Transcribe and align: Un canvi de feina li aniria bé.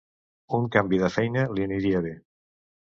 Un 0.59 0.65
canvi 0.77 1.01
de 1.05 1.11
feina 1.19 1.47
li 1.55 1.69
aniria 1.69 2.05
bé. 2.11 2.19